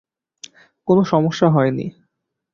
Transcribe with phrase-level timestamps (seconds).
[0.87, 1.85] কোনো সমস্যা হয়নি।